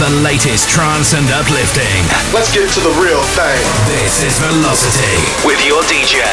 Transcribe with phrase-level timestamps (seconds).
[0.00, 1.84] the latest trance and uplifting.
[2.32, 3.60] Let's get to the real thing.
[3.84, 5.12] This is Velocity
[5.44, 6.24] with your DJ,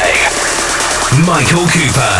[1.26, 2.16] Michael Cooper.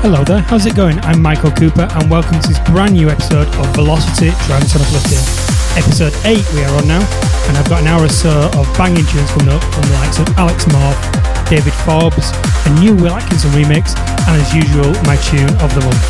[0.00, 0.98] Hello there, how's it going?
[1.00, 5.45] I'm Michael Cooper and welcome to this brand new episode of Velocity Trance and Uplifting.
[5.76, 7.04] Episode 8 we are on now,
[7.46, 10.18] and I've got an hour or so of banging tunes coming up from the likes
[10.18, 10.98] of Alex Morph,
[11.46, 12.32] David Forbes,
[12.64, 13.92] a new Will Atkinson remix,
[14.26, 16.00] and as usual, my tune of the month.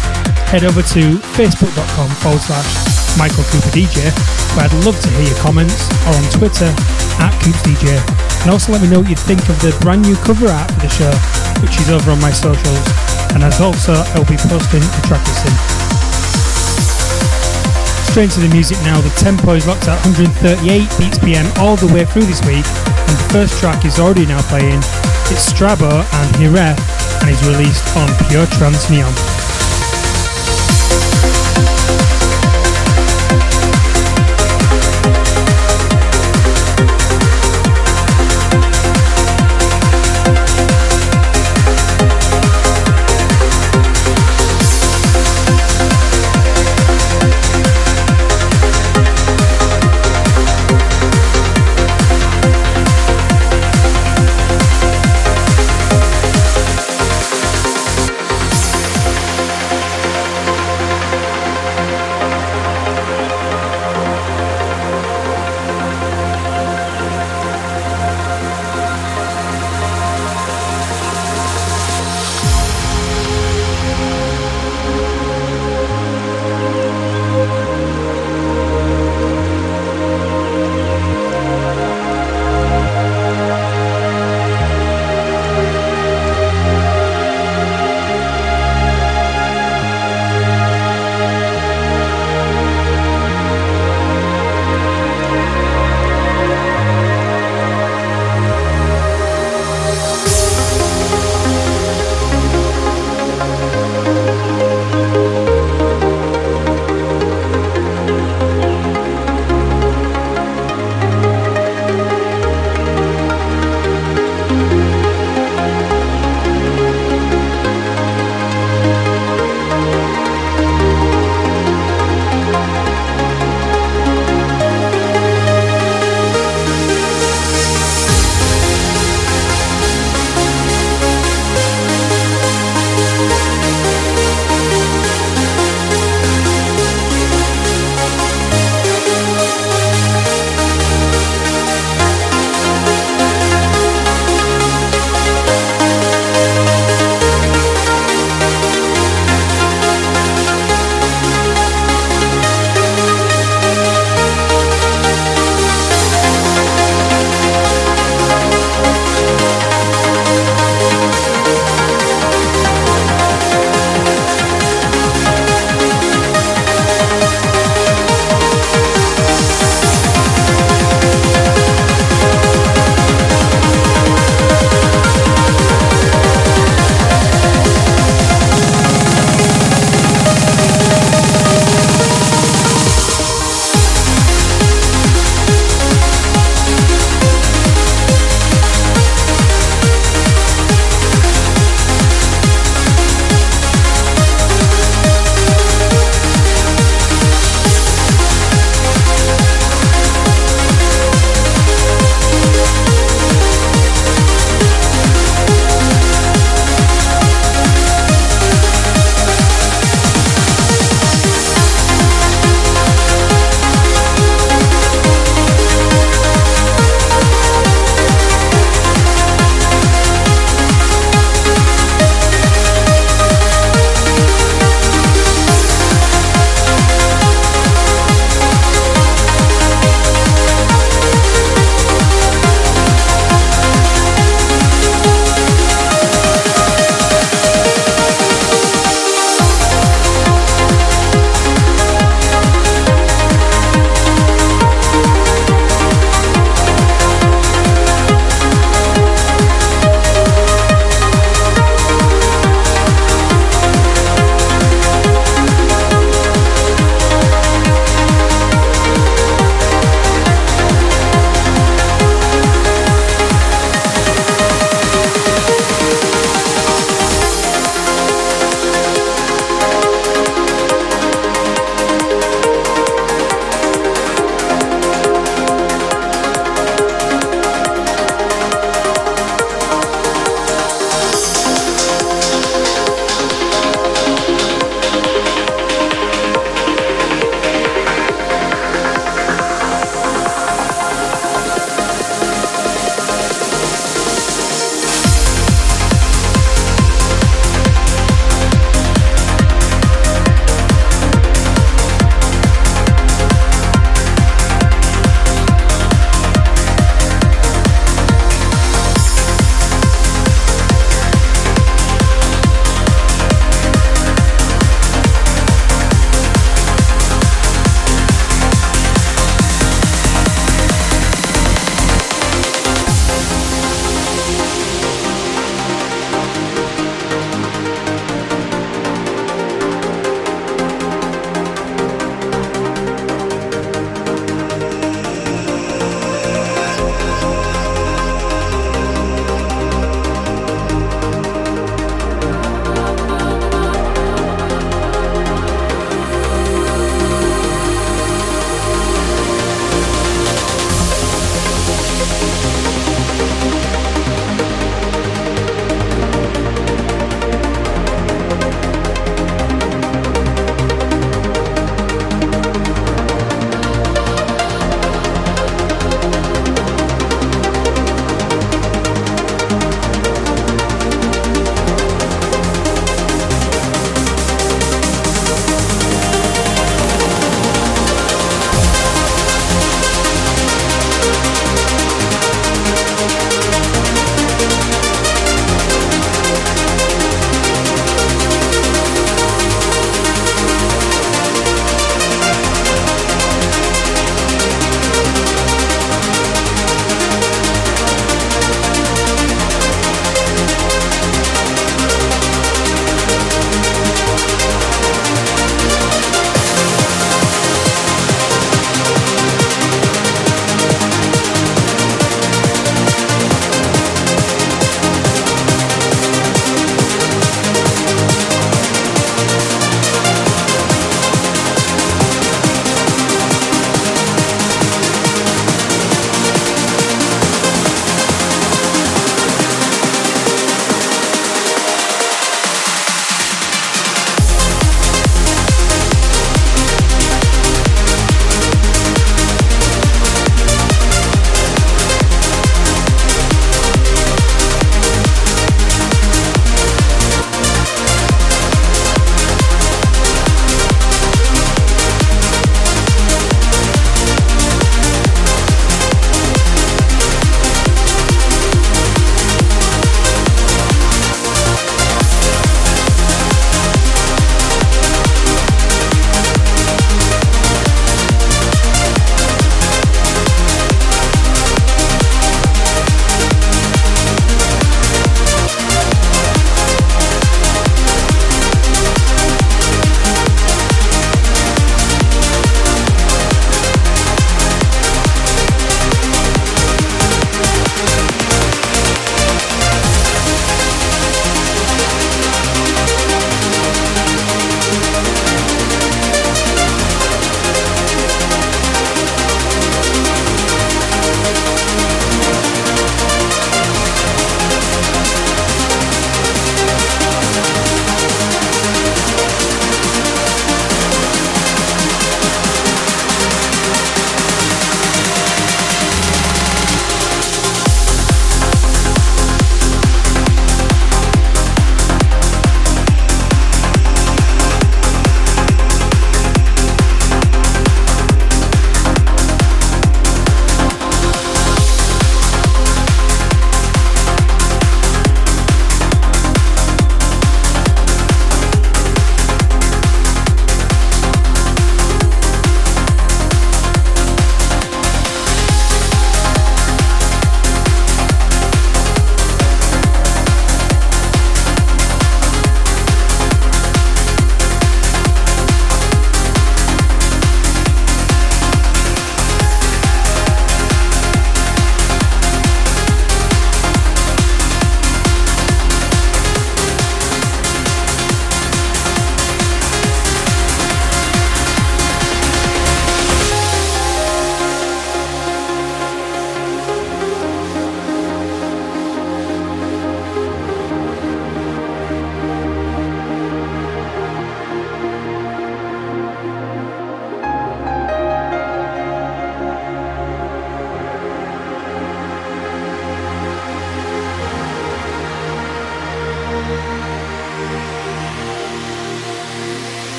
[0.48, 2.70] Head over to facebook.com forward slash
[3.18, 4.06] Michael Cooper DJ,
[4.54, 6.70] where I'd love to hear your comments, or on Twitter
[7.18, 8.00] at CoopsDJ.
[8.46, 10.80] And also let me know what you think of the brand new cover art for
[10.80, 11.12] the show,
[11.60, 15.95] which is over on my socials and as also I'll be posting the track listing.
[18.16, 20.64] Straight to the music now, the tempo is locked at 138
[20.96, 24.40] beats PM all the way through this week, and the first track is already now
[24.48, 24.78] playing.
[25.28, 26.80] It's Strabo and Hireth,
[27.20, 29.12] and is released on Pure Trance Neon.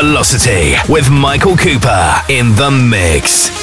[0.00, 3.57] Velocity with Michael Cooper in the mix.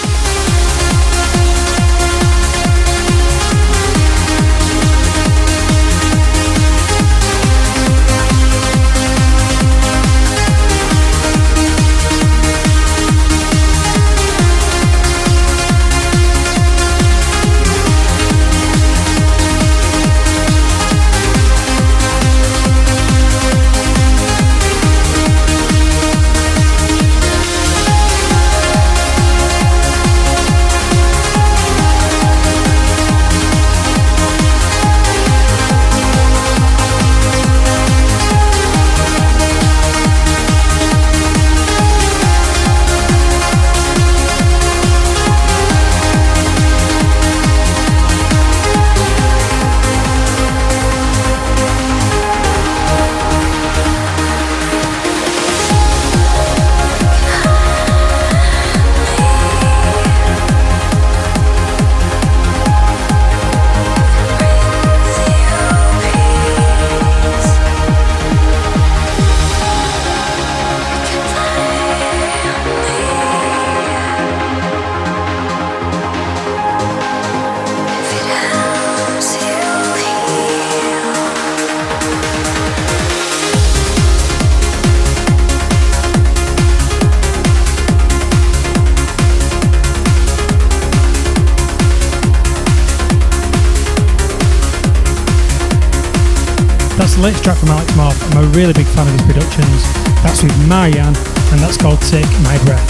[97.17, 98.19] Latest track from Alex Morph.
[98.35, 99.83] I'm a really big fan of his productions.
[100.21, 101.15] That's with Marianne,
[101.55, 102.85] and that's called Take My Breath.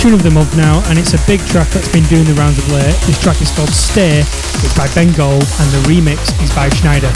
[0.00, 2.56] Tune of the month now, and it's a big track that's been doing the rounds
[2.56, 2.96] of late.
[3.04, 7.12] This track is called Stay, it's by Ben Gold, and the remix is by Sneijder.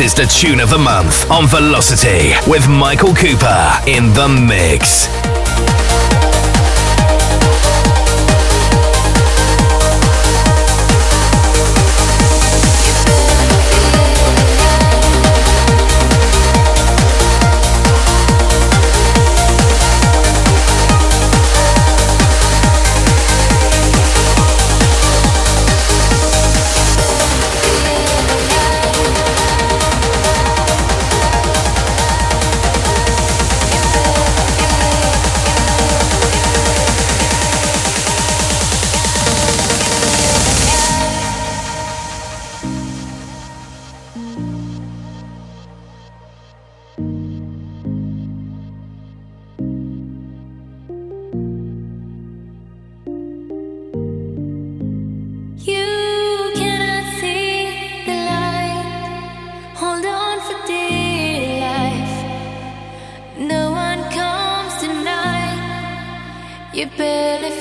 [0.00, 5.19] This is the tune of the month on Velocity with Michael Cooper in the mix.
[66.80, 67.59] Seems oh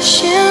[0.00, 0.47] passion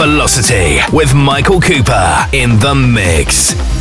[0.00, 3.79] Velocity with Michael Cooper in the mix.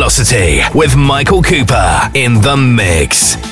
[0.00, 3.49] Velocity with Michael Cooper in the mix.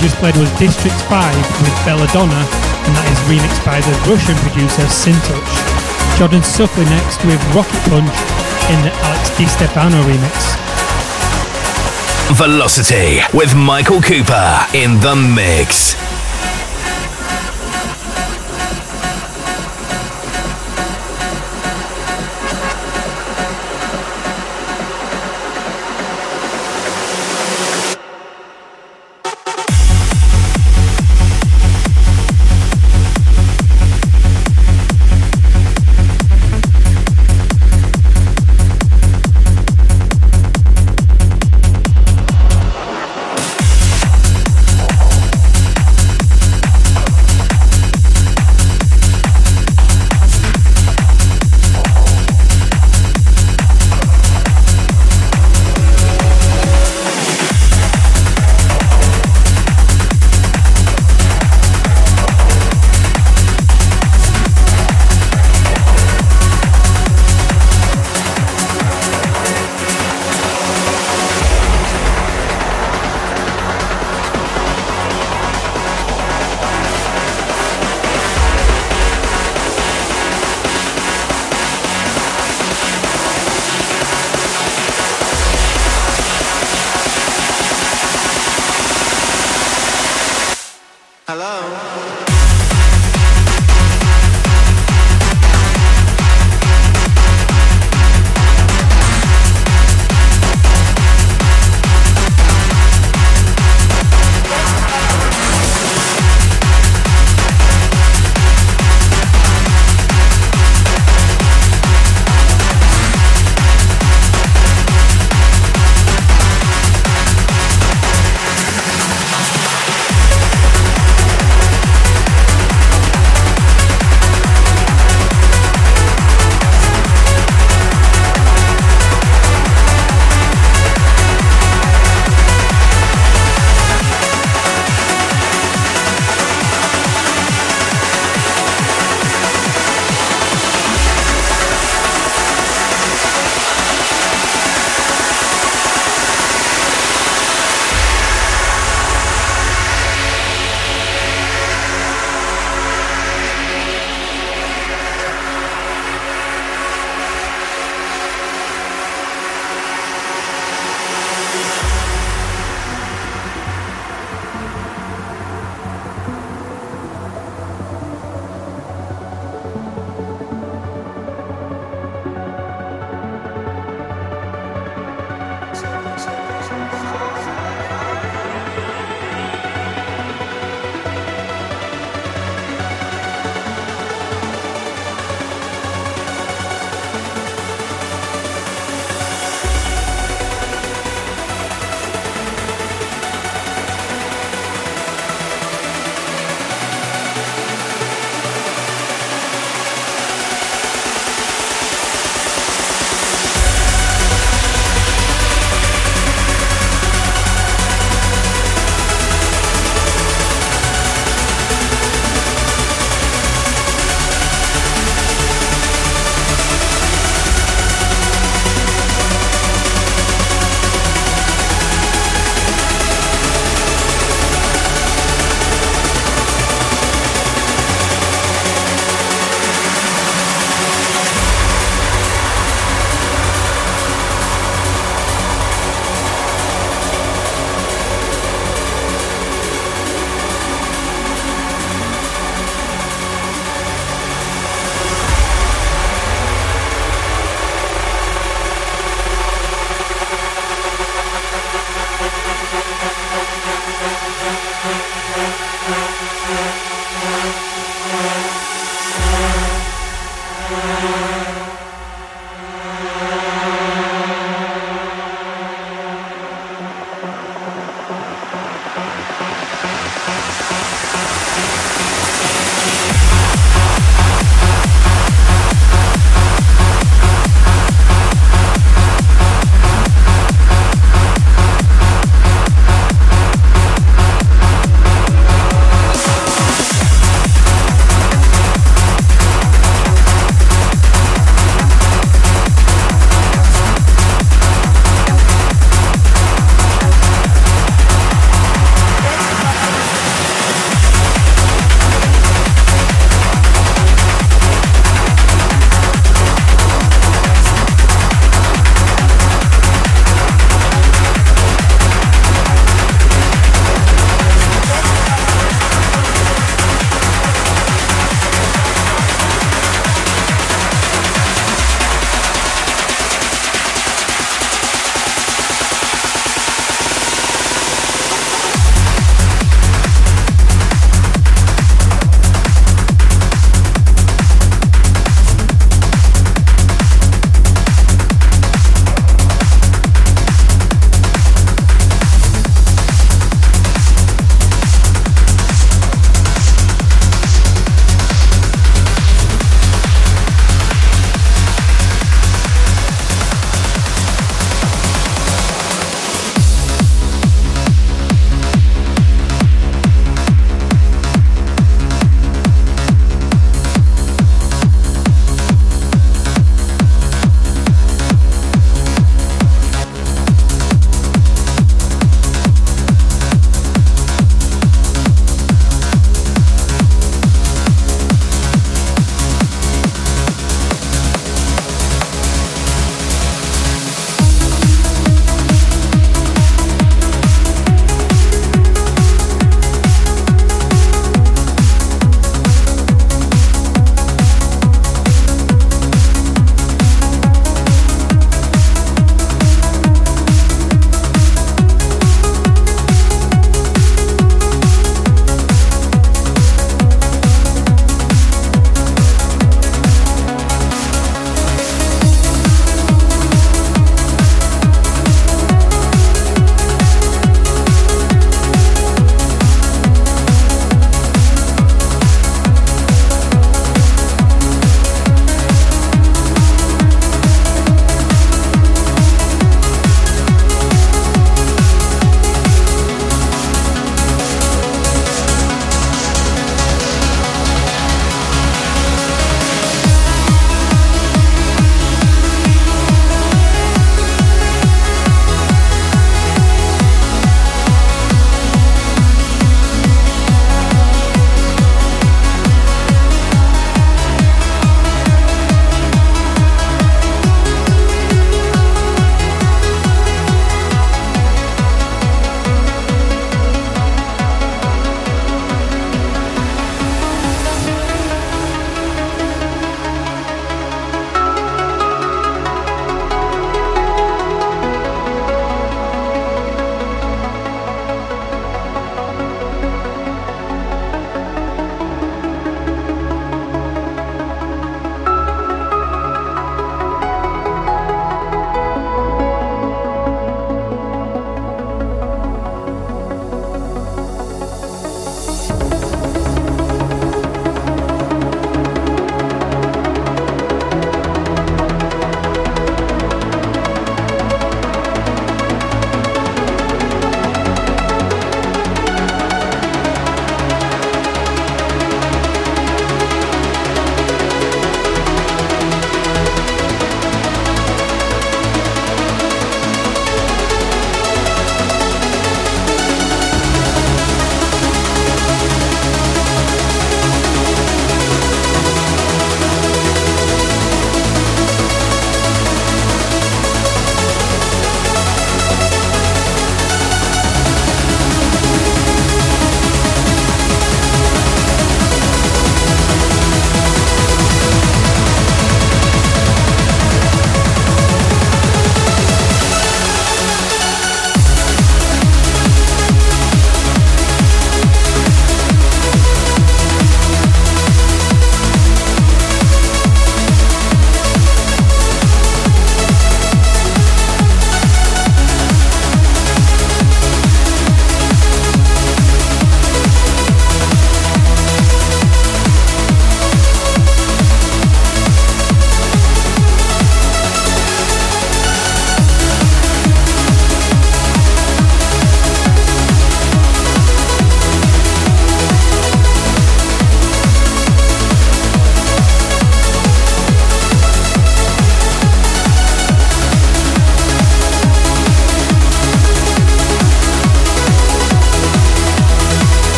[0.00, 2.42] Just played was District 5 with Belladonna,
[2.88, 5.54] and that is remixed by the Russian producer Syntouch.
[6.16, 8.16] Jordan Suckley next with Rocket Punch
[8.72, 10.56] in the Alex Di Stefano remix.
[12.32, 16.09] Velocity with Michael Cooper in the mix.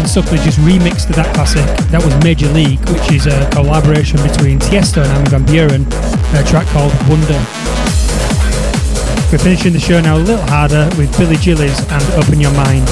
[0.00, 1.64] Jordan Suckley just remixed to that classic.
[1.92, 5.84] That was Major League, which is a collaboration between Tiesto and Armin van Buuren,
[6.32, 7.36] a track called Wonder.
[9.28, 12.88] We're finishing the show now a little harder with Billy Gillies and Open Your Mind.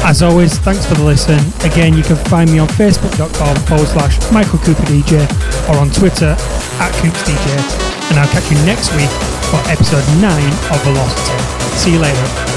[0.00, 1.36] As always, thanks for the listen.
[1.60, 5.28] Again, you can find me on facebook.com forward slash Michael Cooper DJ
[5.68, 6.32] or on Twitter
[6.80, 7.52] at Coops DJ.
[8.08, 9.12] And I'll catch you next week
[9.52, 10.24] for episode 9
[10.72, 11.36] of Velocity.
[11.76, 12.55] See you later.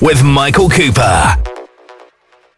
[0.00, 1.41] With Michael Cooper.